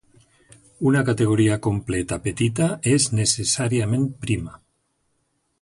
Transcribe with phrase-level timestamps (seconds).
[0.91, 4.61] Una categoria completa petita és necessàriament prima.